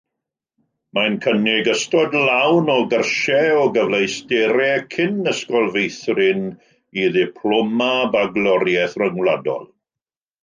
Mae'n 0.97 1.17
cynnig 1.23 1.67
ystod 1.73 2.15
lawn 2.29 2.69
o 2.75 2.77
gyrsiau 2.93 3.59
o 3.65 3.67
gyfleusterau 3.75 4.81
cyn-ysgol 4.95 5.69
feithrin 5.75 6.41
i 7.03 7.07
Ddiploma 7.17 7.91
Bagloriaeth 8.17 8.97
Ryngwladol. 9.03 9.63